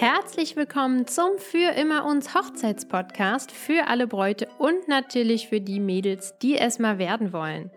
[0.00, 6.36] Herzlich willkommen zum Für immer uns Hochzeitspodcast für alle Bräute und natürlich für die Mädels,
[6.42, 7.70] die es mal werden wollen.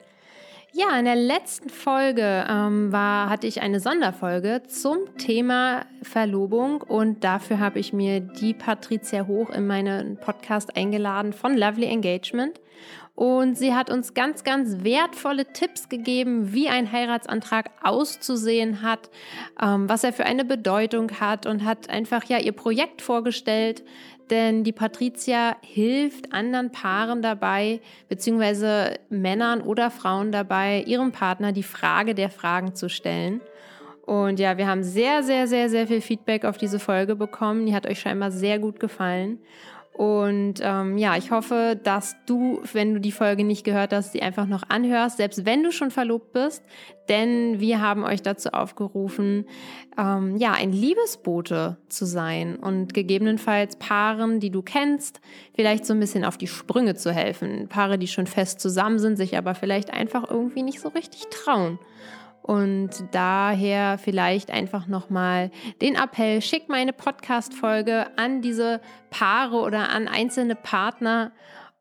[0.73, 7.23] Ja, in der letzten Folge ähm, war, hatte ich eine Sonderfolge zum Thema Verlobung und
[7.23, 12.59] dafür habe ich mir die Patricia Hoch in meinen Podcast eingeladen von Lovely Engagement.
[13.18, 19.09] Und sie hat uns ganz, ganz wertvolle Tipps gegeben, wie ein Heiratsantrag auszusehen hat,
[19.59, 23.84] ähm, was er für eine Bedeutung hat und hat einfach ja ihr Projekt vorgestellt.
[24.30, 31.63] Denn die Patricia hilft anderen Paaren dabei, beziehungsweise Männern oder Frauen dabei, ihrem Partner die
[31.63, 33.41] Frage der Fragen zu stellen.
[34.05, 37.66] Und ja, wir haben sehr, sehr, sehr, sehr viel Feedback auf diese Folge bekommen.
[37.66, 39.39] Die hat euch scheinbar sehr gut gefallen.
[39.98, 44.22] Und ähm, ja, ich hoffe, dass du, wenn du die Folge nicht gehört hast, sie
[44.22, 46.64] einfach noch anhörst, selbst wenn du schon verlobt bist.
[47.09, 49.45] Denn wir haben euch dazu aufgerufen,
[49.98, 55.20] ähm, ja, ein Liebesbote zu sein und gegebenenfalls Paaren, die du kennst,
[55.56, 57.67] vielleicht so ein bisschen auf die Sprünge zu helfen.
[57.67, 61.80] Paare, die schon fest zusammen sind, sich aber vielleicht einfach irgendwie nicht so richtig trauen.
[62.48, 70.08] Und daher vielleicht einfach nochmal den Appell, schick meine Podcast-Folge an diese Paare oder an
[70.08, 71.34] einzelne Partner.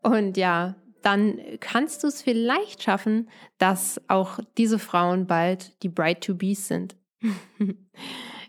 [0.03, 6.19] Und ja, dann kannst du es vielleicht schaffen, dass auch diese Frauen bald die Bride
[6.19, 6.97] to Bees sind.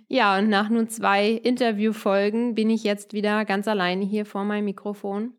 [0.08, 4.66] ja, und nach nun zwei Interviewfolgen bin ich jetzt wieder ganz alleine hier vor meinem
[4.66, 5.34] Mikrofon.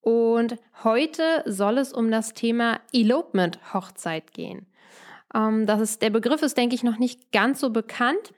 [0.00, 4.68] Und heute soll es um das Thema Elopement-Hochzeit gehen.
[5.34, 8.32] Ähm, das ist, der Begriff ist, denke ich, noch nicht ganz so bekannt.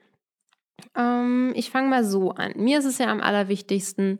[0.95, 2.53] Ähm, ich fange mal so an.
[2.55, 4.19] Mir ist es ja am allerwichtigsten,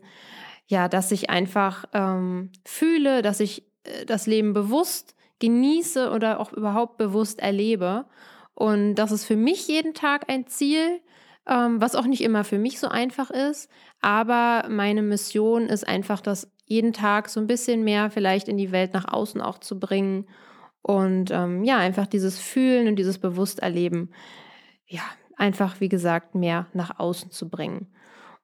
[0.66, 6.52] ja, dass ich einfach ähm, fühle, dass ich äh, das Leben bewusst genieße oder auch
[6.52, 8.06] überhaupt bewusst erlebe.
[8.54, 11.00] Und das ist für mich jeden Tag ein Ziel,
[11.46, 13.68] ähm, was auch nicht immer für mich so einfach ist.
[14.00, 18.72] Aber meine Mission ist einfach, das jeden Tag so ein bisschen mehr vielleicht in die
[18.72, 20.26] Welt nach außen auch zu bringen
[20.82, 24.12] und ähm, ja, einfach dieses Fühlen und dieses Bewussterleben,
[24.86, 25.02] ja,
[25.36, 27.88] einfach, wie gesagt, mehr nach außen zu bringen.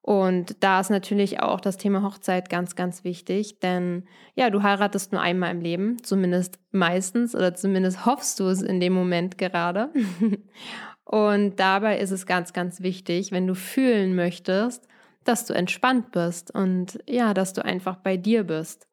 [0.01, 4.05] Und da ist natürlich auch das Thema Hochzeit ganz, ganz wichtig, denn
[4.35, 8.81] ja, du heiratest nur einmal im Leben, zumindest meistens oder zumindest hoffst du es in
[8.81, 9.91] dem Moment gerade.
[11.05, 14.87] Und dabei ist es ganz, ganz wichtig, wenn du fühlen möchtest,
[15.25, 18.88] dass du entspannt bist und ja, dass du einfach bei dir bist.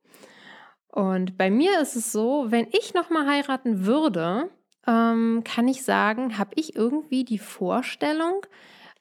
[0.95, 4.49] Und bei mir ist es so, wenn ich nochmal heiraten würde,
[4.87, 8.45] ähm, kann ich sagen, habe ich irgendwie die Vorstellung,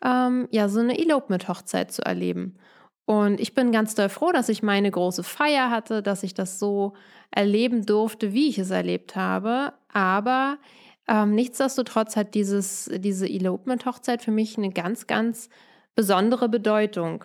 [0.04, 2.58] ähm, ja, so eine Elopement-Hochzeit zu erleben.
[3.04, 6.58] Und ich bin ganz doll froh, dass ich meine große Feier hatte, dass ich das
[6.58, 6.94] so
[7.30, 9.72] erleben durfte, wie ich es erlebt habe.
[9.92, 10.58] Aber
[11.06, 15.48] ähm, nichtsdestotrotz hat dieses, diese Elopement-Hochzeit für mich eine ganz, ganz
[15.94, 17.24] besondere Bedeutung.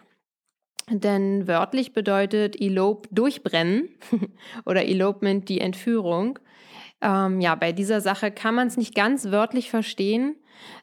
[0.90, 3.90] Denn wörtlich bedeutet Elope durchbrennen
[4.66, 6.40] oder Elopement die Entführung.
[7.02, 10.36] Ähm, ja, bei dieser Sache kann man es nicht ganz wörtlich verstehen.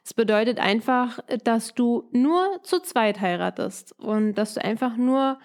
[0.03, 5.37] Es bedeutet einfach, dass du nur zu zweit heiratest und dass du einfach nur,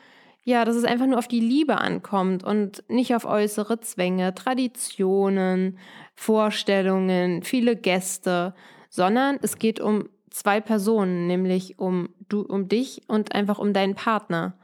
[0.45, 5.79] ja, dass es einfach nur auf die Liebe ankommt und nicht auf äußere Zwänge, Traditionen,
[6.15, 8.55] Vorstellungen, viele Gäste,
[8.89, 13.95] sondern es geht um zwei Personen, nämlich um du, um dich und einfach um deinen
[13.95, 14.59] Partner.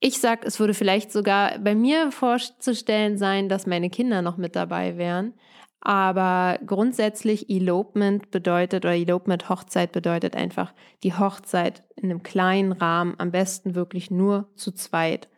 [0.00, 4.56] Ich sag, es würde vielleicht sogar bei mir vorzustellen sein, dass meine Kinder noch mit
[4.56, 5.34] dabei wären.
[5.82, 13.14] Aber grundsätzlich Elopement bedeutet oder Elopement Hochzeit bedeutet einfach die Hochzeit in einem kleinen Rahmen,
[13.18, 15.28] am besten wirklich nur zu zweit.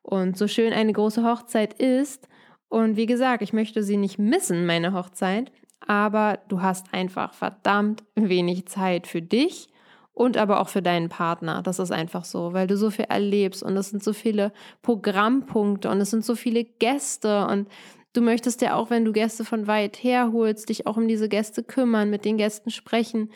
[0.00, 2.28] Und so schön eine große Hochzeit ist,
[2.72, 5.52] und wie gesagt, ich möchte sie nicht missen, meine Hochzeit,
[5.86, 9.68] aber du hast einfach verdammt wenig Zeit für dich
[10.14, 11.62] und aber auch für deinen Partner.
[11.62, 15.90] Das ist einfach so, weil du so viel erlebst und es sind so viele Programmpunkte
[15.90, 17.68] und es sind so viele Gäste und
[18.12, 21.28] du möchtest ja auch, wenn du Gäste von weit her holst, dich auch um diese
[21.28, 23.30] Gäste kümmern, mit den Gästen sprechen.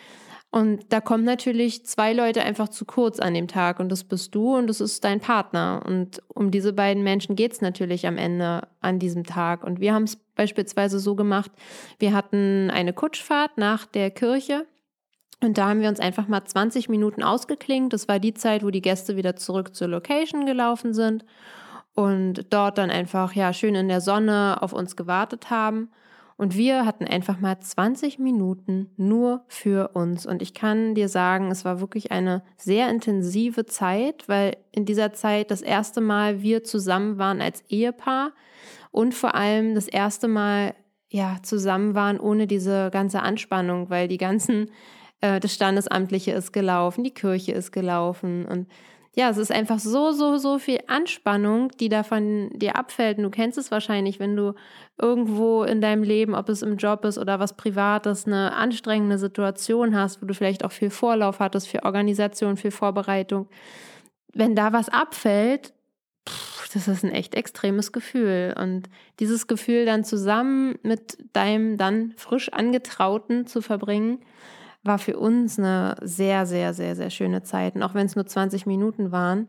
[0.50, 4.34] Und da kommen natürlich zwei Leute einfach zu kurz an dem Tag und das bist
[4.34, 5.82] du und das ist dein Partner.
[5.84, 9.64] Und um diese beiden Menschen geht es natürlich am Ende an diesem Tag.
[9.64, 11.50] Und wir haben es beispielsweise so gemacht,
[11.98, 14.66] wir hatten eine Kutschfahrt nach der Kirche
[15.42, 17.92] und da haben wir uns einfach mal 20 Minuten ausgeklingt.
[17.92, 21.24] Das war die Zeit, wo die Gäste wieder zurück zur Location gelaufen sind
[21.94, 25.90] und dort dann einfach ja schön in der Sonne auf uns gewartet haben.
[26.38, 30.26] Und wir hatten einfach mal 20 Minuten nur für uns.
[30.26, 35.14] Und ich kann dir sagen, es war wirklich eine sehr intensive Zeit, weil in dieser
[35.14, 38.32] Zeit das erste Mal wir zusammen waren als Ehepaar
[38.96, 40.74] und vor allem das erste Mal
[41.10, 44.70] ja zusammen waren ohne diese ganze Anspannung, weil die ganzen
[45.20, 48.68] äh, das Standesamtliche ist gelaufen, die Kirche ist gelaufen und
[49.14, 53.16] ja, es ist einfach so, so, so viel Anspannung, die da von dir abfällt.
[53.16, 54.52] Und du kennst es wahrscheinlich, wenn du
[55.00, 59.96] irgendwo in deinem Leben, ob es im Job ist oder was Privates, eine anstrengende Situation
[59.96, 63.48] hast, wo du vielleicht auch viel Vorlauf hattest, viel Organisation, viel Vorbereitung.
[64.34, 65.72] Wenn da was abfällt,
[66.76, 68.54] das ist ein echt extremes Gefühl.
[68.60, 68.88] Und
[69.18, 74.18] dieses Gefühl dann zusammen mit deinem dann frisch angetrauten zu verbringen,
[74.82, 77.74] war für uns eine sehr, sehr, sehr, sehr schöne Zeit.
[77.74, 79.48] Und auch wenn es nur 20 Minuten waren,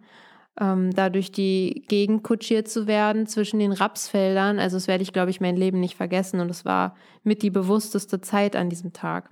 [0.59, 5.13] ähm, da durch die Gegend kutschiert zu werden zwischen den Rapsfeldern, also das werde ich,
[5.13, 6.39] glaube ich, mein Leben nicht vergessen.
[6.39, 9.29] Und es war mit die bewussteste Zeit an diesem Tag.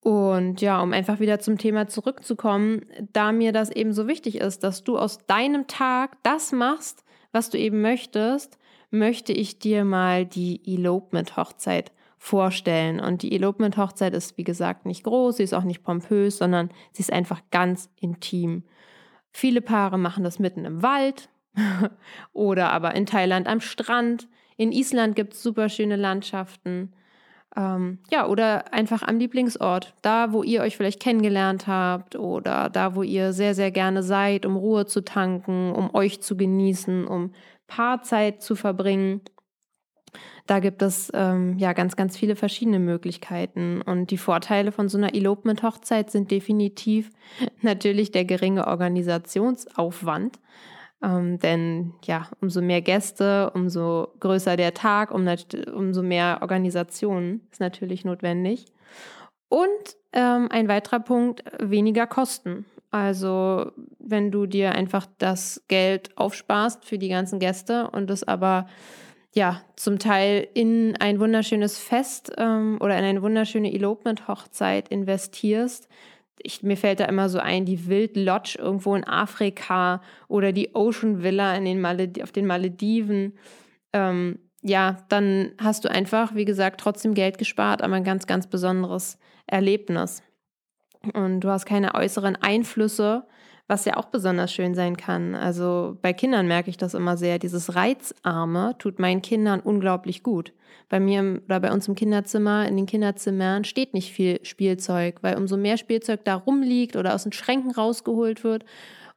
[0.00, 4.62] Und ja, um einfach wieder zum Thema zurückzukommen, da mir das eben so wichtig ist,
[4.62, 8.58] dass du aus deinem Tag das machst, was du eben möchtest,
[8.90, 13.00] möchte ich dir mal die Elopement-Hochzeit vorstellen.
[13.00, 17.02] Und die Elopement-Hochzeit ist, wie gesagt, nicht groß, sie ist auch nicht pompös, sondern sie
[17.02, 18.64] ist einfach ganz intim.
[19.30, 21.28] Viele Paare machen das mitten im Wald
[22.32, 24.28] oder aber in Thailand am Strand.
[24.56, 26.92] In Island gibt es super schöne Landschaften.
[27.56, 32.94] Ähm, ja, oder einfach am Lieblingsort, da, wo ihr euch vielleicht kennengelernt habt oder da,
[32.94, 37.32] wo ihr sehr, sehr gerne seid, um Ruhe zu tanken, um euch zu genießen, um
[37.66, 39.22] Paarzeit zu verbringen.
[40.46, 43.82] Da gibt es ähm, ja ganz, ganz viele verschiedene Möglichkeiten.
[43.82, 47.10] Und die Vorteile von so einer Elopement-Hochzeit sind definitiv
[47.60, 50.38] natürlich der geringe Organisationsaufwand.
[51.02, 55.28] Ähm, denn ja, umso mehr Gäste, umso größer der Tag, um,
[55.72, 58.66] umso mehr Organisation ist natürlich notwendig.
[59.48, 59.68] Und
[60.12, 62.66] ähm, ein weiterer Punkt, weniger Kosten.
[62.90, 68.66] Also wenn du dir einfach das Geld aufsparst für die ganzen Gäste und es aber
[69.34, 75.88] ja, zum Teil in ein wunderschönes Fest ähm, oder in eine wunderschöne Elopement-Hochzeit investierst.
[76.42, 80.74] Ich, mir fällt da immer so ein, die Wild Lodge irgendwo in Afrika oder die
[80.74, 83.38] Ocean Villa in den auf den Malediven.
[83.92, 88.48] Ähm, ja, dann hast du einfach, wie gesagt, trotzdem Geld gespart, aber ein ganz, ganz
[88.48, 90.22] besonderes Erlebnis.
[91.14, 93.26] Und du hast keine äußeren Einflüsse,
[93.68, 95.34] was ja auch besonders schön sein kann.
[95.34, 97.38] Also bei Kindern merke ich das immer sehr.
[97.38, 100.54] Dieses Reizarme tut meinen Kindern unglaublich gut.
[100.88, 105.36] Bei mir oder bei uns im Kinderzimmer, in den Kinderzimmern steht nicht viel Spielzeug, weil
[105.36, 108.64] umso mehr Spielzeug da rumliegt oder aus den Schränken rausgeholt wird,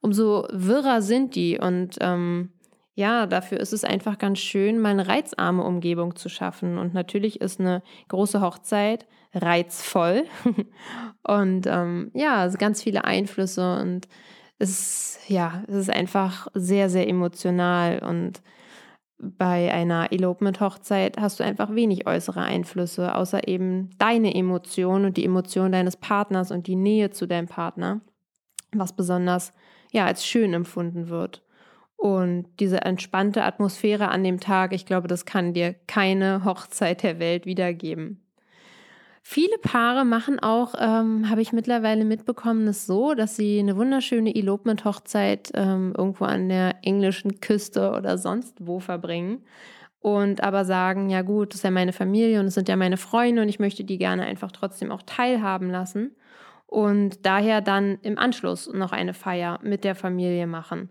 [0.01, 1.57] umso wirrer sind die.
[1.57, 2.49] Und ähm,
[2.93, 6.77] ja, dafür ist es einfach ganz schön, mal eine reizarme Umgebung zu schaffen.
[6.77, 10.25] Und natürlich ist eine große Hochzeit reizvoll
[11.23, 14.09] und ähm, ja, ganz viele Einflüsse und
[14.61, 18.41] es, ja, es ist einfach sehr, sehr emotional und
[19.17, 25.25] bei einer Elopement-Hochzeit hast du einfach wenig äußere Einflüsse, außer eben deine Emotionen und die
[25.25, 28.01] Emotionen deines Partners und die Nähe zu deinem Partner,
[28.71, 29.53] was besonders
[29.91, 31.43] ja als schön empfunden wird.
[31.97, 37.19] Und diese entspannte Atmosphäre an dem Tag, ich glaube, das kann dir keine Hochzeit der
[37.19, 38.23] Welt wiedergeben.
[39.23, 44.33] Viele Paare machen auch, ähm, habe ich mittlerweile mitbekommen, es so, dass sie eine wunderschöne
[44.35, 49.43] Elopement-Hochzeit ähm, irgendwo an der englischen Küste oder sonst wo verbringen
[49.99, 52.97] und aber sagen, ja gut, das ist ja meine Familie und es sind ja meine
[52.97, 56.15] Freunde und ich möchte die gerne einfach trotzdem auch teilhaben lassen
[56.65, 60.89] und daher dann im Anschluss noch eine Feier mit der Familie machen.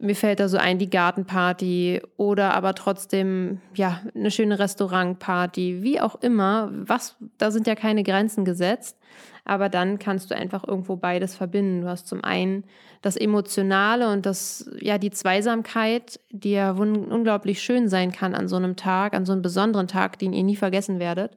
[0.00, 6.00] Mir fällt da so ein, die Gartenparty oder aber trotzdem, ja, eine schöne Restaurantparty, wie
[6.00, 6.70] auch immer.
[6.72, 8.96] Was, da sind ja keine Grenzen gesetzt.
[9.44, 11.80] Aber dann kannst du einfach irgendwo beides verbinden.
[11.80, 12.64] Du hast zum einen
[13.02, 18.56] das Emotionale und das, ja, die Zweisamkeit, die ja unglaublich schön sein kann an so
[18.56, 21.36] einem Tag, an so einem besonderen Tag, den ihr nie vergessen werdet.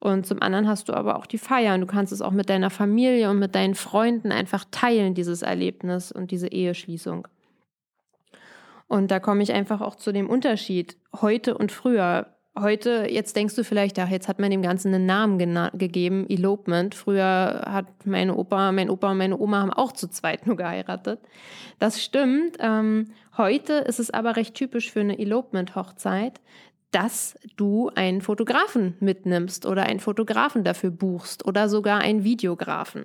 [0.00, 2.50] Und zum anderen hast du aber auch die Feier und du kannst es auch mit
[2.50, 7.28] deiner Familie und mit deinen Freunden einfach teilen, dieses Erlebnis und diese Eheschließung.
[8.88, 12.34] Und da komme ich einfach auch zu dem Unterschied heute und früher.
[12.58, 16.94] Heute, jetzt denkst du vielleicht, ja, jetzt hat man dem Ganzen einen Namen gegeben, Elopement.
[16.94, 21.20] Früher hat meine Opa, mein Opa und meine Oma haben auch zu zweit nur geheiratet.
[21.78, 22.56] Das stimmt.
[22.58, 26.40] Ähm, heute ist es aber recht typisch für eine Elopement-Hochzeit,
[26.90, 33.04] dass du einen Fotografen mitnimmst oder einen Fotografen dafür buchst oder sogar einen Videografen.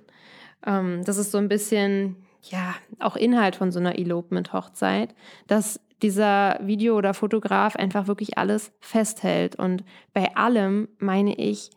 [0.66, 2.16] Ähm, das ist so ein bisschen
[2.50, 5.14] ja, auch Inhalt von so einer Elopement-Hochzeit,
[5.46, 9.56] dass dieser Video- oder Fotograf einfach wirklich alles festhält.
[9.56, 11.70] Und bei allem meine ich,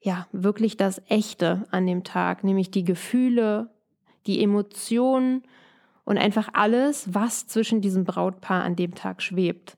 [0.00, 3.70] ja, wirklich das Echte an dem Tag, nämlich die Gefühle,
[4.26, 5.42] die Emotionen
[6.04, 9.76] und einfach alles, was zwischen diesem Brautpaar an dem Tag schwebt.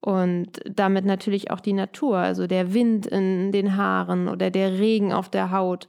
[0.00, 5.14] Und damit natürlich auch die Natur, also der Wind in den Haaren oder der Regen
[5.14, 5.88] auf der Haut.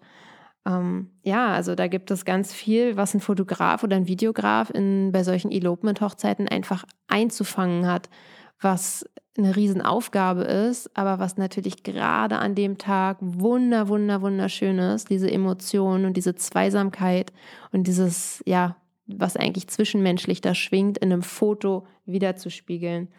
[0.65, 5.11] Ähm, ja, also da gibt es ganz viel, was ein Fotograf oder ein Videograf in,
[5.11, 8.09] bei solchen Elopement-Hochzeiten einfach einzufangen hat,
[8.59, 9.07] was
[9.37, 15.29] eine Riesenaufgabe ist, aber was natürlich gerade an dem Tag wunder, wunder, wunderschön ist, diese
[15.29, 17.33] Emotionen und diese Zweisamkeit
[17.71, 23.09] und dieses, ja, was eigentlich zwischenmenschlich da schwingt, in einem Foto wiederzuspiegeln.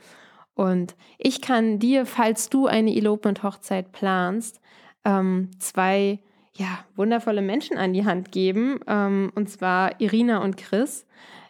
[0.54, 4.60] Und ich kann dir, falls du eine Elopement-Hochzeit planst,
[5.04, 6.20] ähm, zwei
[6.56, 11.06] ja, wundervolle Menschen an die Hand geben, ähm, und zwar Irina und Chris.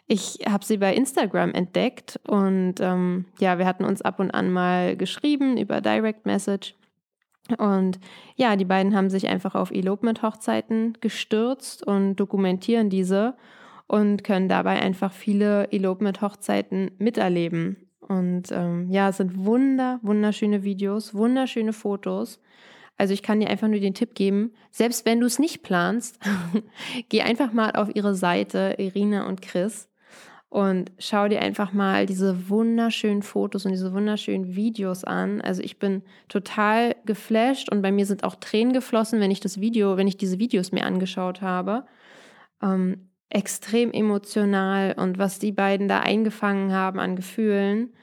[0.07, 4.51] Ich habe sie bei Instagram entdeckt und ähm, ja, wir hatten uns ab und an
[4.51, 6.75] mal geschrieben über Direct Message.
[7.57, 7.99] Und
[8.35, 13.35] ja, die beiden haben sich einfach auf Elopement-Hochzeiten gestürzt und dokumentieren diese
[13.87, 17.87] und können dabei einfach viele Elopement-Hochzeiten miterleben.
[17.99, 22.41] Und ähm, ja, es sind wunder, wunderschöne Videos, wunderschöne Fotos.
[22.97, 26.19] Also ich kann dir einfach nur den Tipp geben, selbst wenn du es nicht planst,
[27.09, 29.87] geh einfach mal auf ihre Seite, Irina und Chris,
[30.49, 35.41] und schau dir einfach mal diese wunderschönen Fotos und diese wunderschönen Videos an.
[35.41, 39.59] Also ich bin total geflasht und bei mir sind auch Tränen geflossen, wenn ich das
[39.59, 41.85] Video, wenn ich diese Videos mir angeschaut habe.
[42.63, 47.93] Ähm, extrem emotional und was die beiden da eingefangen haben an Gefühlen.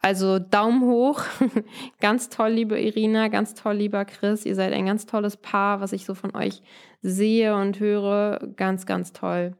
[0.00, 1.22] Also Daumen hoch.
[2.00, 4.46] ganz toll, liebe Irina, ganz toll, lieber Chris.
[4.46, 6.62] Ihr seid ein ganz tolles Paar, was ich so von euch
[7.02, 8.38] sehe und höre.
[8.56, 9.56] Ganz, ganz toll.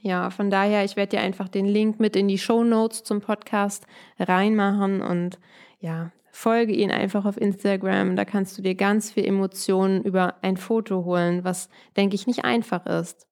[0.00, 3.20] Ja, von daher, ich werde dir einfach den Link mit in die Show Notes zum
[3.20, 3.86] Podcast
[4.18, 5.38] reinmachen und
[5.78, 8.16] ja, folge ihn einfach auf Instagram.
[8.16, 12.44] Da kannst du dir ganz viel Emotionen über ein Foto holen, was, denke ich, nicht
[12.44, 13.26] einfach ist.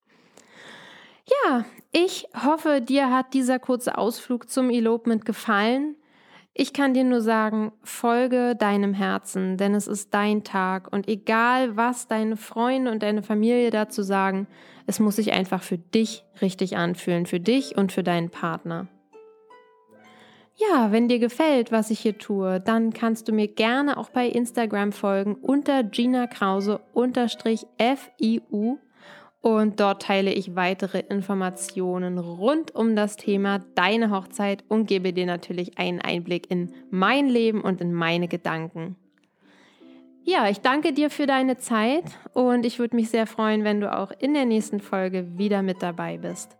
[1.45, 5.97] Ja, ich hoffe, dir hat dieser kurze Ausflug zum Elopement gefallen.
[6.55, 11.79] Ich kann dir nur sagen, folge deinem Herzen, denn es ist dein Tag und egal,
[11.79, 14.47] was deine Freunde und deine Familie dazu sagen,
[14.87, 18.87] es muss sich einfach für dich richtig anfühlen, für dich und für deinen Partner.
[20.57, 24.27] Ja, wenn dir gefällt, was ich hier tue, dann kannst du mir gerne auch bei
[24.27, 26.81] Instagram folgen unter Gina Krause
[27.79, 28.79] FIU
[29.43, 35.27] und dort teile ich weitere Informationen rund um das Thema deine Hochzeit und gebe dir
[35.27, 38.97] natürlich einen Einblick in mein Leben und in meine Gedanken.
[40.25, 43.93] Ja, ich danke dir für deine Zeit und ich würde mich sehr freuen, wenn du
[43.93, 46.57] auch in der nächsten Folge wieder mit dabei bist.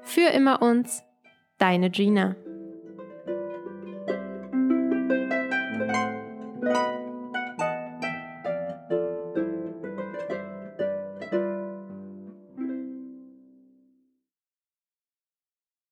[0.00, 1.04] Für immer uns,
[1.58, 2.34] deine Gina.